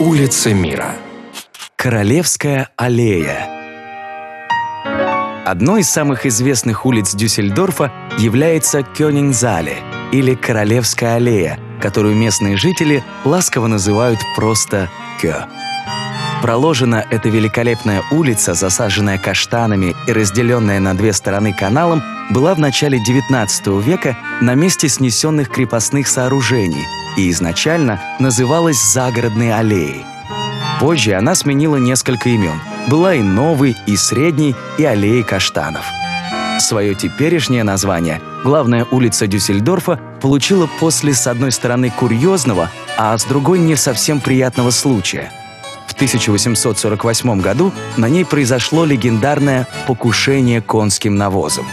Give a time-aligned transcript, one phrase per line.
[0.00, 0.94] Улица мира.
[1.74, 3.48] Королевская аллея.
[5.44, 9.78] Одной из самых известных улиц Дюссельдорфа является Кёнигзале
[10.12, 14.88] или Королевская аллея, которую местные жители ласково называют просто
[15.20, 15.34] Кё.
[16.42, 22.00] Проложена эта великолепная улица, засаженная каштанами и разделенная на две стороны каналом,
[22.30, 26.86] была в начале XIX века на месте снесенных крепостных сооружений
[27.16, 30.04] и изначально называлась Загородной аллеей.
[30.78, 32.60] Позже она сменила несколько имен.
[32.86, 35.84] Была и новый, и средний, и аллеи каштанов.
[36.60, 43.58] Свое теперешнее название главная улица Дюссельдорфа получила после, с одной стороны, курьезного, а с другой
[43.58, 45.32] не совсем приятного случая–
[45.98, 51.66] 1848 году на ней произошло легендарное покушение конским навозом.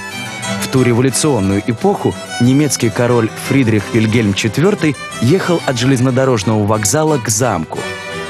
[0.64, 7.78] В ту революционную эпоху немецкий король Фридрих Вильгельм IV ехал от железнодорожного вокзала к замку.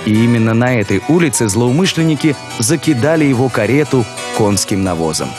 [0.06, 4.06] И именно на этой улице злоумышленники закидали его карету
[4.38, 5.30] конским навозом.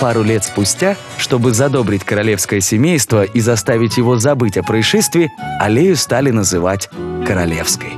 [0.00, 5.30] Пару лет спустя, чтобы задобрить королевское семейство и заставить его забыть о происшествии,
[5.60, 6.90] аллею стали называть
[7.24, 7.94] Королевской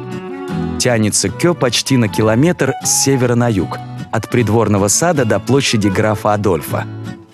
[0.79, 3.79] тянется Кё почти на километр с севера на юг,
[4.11, 6.87] от придворного сада до площади графа Адольфа.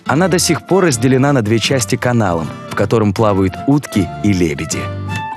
[0.05, 4.79] Она до сих пор разделена на две части каналом, в котором плавают утки и лебеди.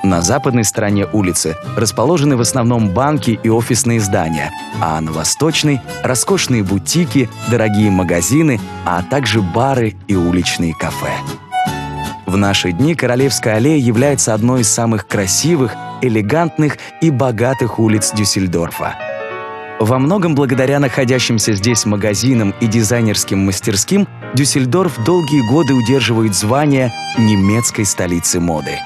[0.05, 4.51] На западной стороне улицы расположены в основном банки и офисные здания,
[4.81, 11.13] а на восточной– роскошные бутики, дорогие магазины, а также бары и уличные кафе.
[12.29, 18.97] В наши дни Королевская аллея является одной из самых красивых, элегантных и богатых улиц Дюссельдорфа.
[19.81, 27.87] Во многом благодаря находящимся здесь магазинам и дизайнерским мастерским Дюссельдорф долгие годы удерживает звание немецкой
[27.87, 28.79] столицы моды.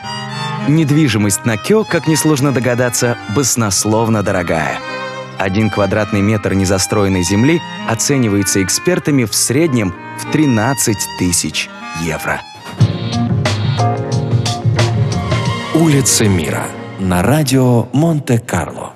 [0.69, 4.79] Недвижимость на Кё, как несложно догадаться, баснословно дорогая.
[5.37, 11.69] Один квадратный метр незастроенной земли оценивается экспертами в среднем в 13 тысяч
[12.05, 12.41] евро.
[15.75, 16.67] Улица мира
[16.99, 18.93] на радио Монте-Карло.